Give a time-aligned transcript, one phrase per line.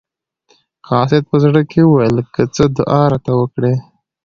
[0.87, 3.73] قاصد په زړه کې وویل که څه دعا راته وکړي.